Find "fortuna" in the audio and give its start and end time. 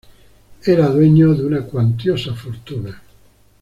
2.33-2.99